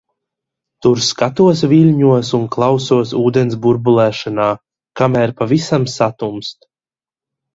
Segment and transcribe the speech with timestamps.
[0.85, 4.47] Tur skatos viļņos un klausos ūdens burbulēšanā,
[5.01, 6.69] kamēr pavisam satumst.